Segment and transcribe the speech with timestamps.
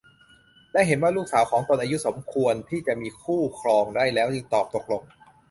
[0.73, 5.03] และเห็นว่าลูกสาวของตนอายุสมควรที่จะมีคู่ครองได้แล้วจึงตอบตกลง